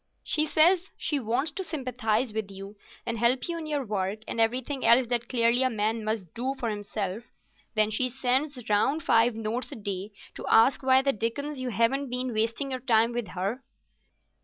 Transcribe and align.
"She 0.23 0.47
says 0.47 0.89
she 0.97 1.19
wants 1.19 1.51
to 1.51 1.63
sympathise 1.63 2.33
with 2.33 2.49
you 2.49 2.75
and 3.05 3.19
help 3.19 3.47
you 3.47 3.59
in 3.59 3.67
your 3.67 3.85
work, 3.85 4.21
and 4.27 4.41
everything 4.41 4.83
else 4.83 5.05
that 5.05 5.29
clearly 5.29 5.61
a 5.61 5.69
man 5.69 6.03
must 6.03 6.33
do 6.33 6.55
for 6.55 6.71
himself. 6.71 7.25
Then 7.75 7.91
she 7.91 8.09
sends 8.09 8.67
round 8.67 9.03
five 9.03 9.35
notes 9.35 9.71
a 9.71 9.75
day 9.75 10.11
to 10.33 10.47
ask 10.47 10.81
why 10.81 11.03
the 11.03 11.13
dickens 11.13 11.59
you 11.59 11.69
haven't 11.69 12.09
been 12.09 12.33
wasting 12.33 12.71
your 12.71 12.79
time 12.79 13.11
with 13.11 13.27
her." 13.37 13.63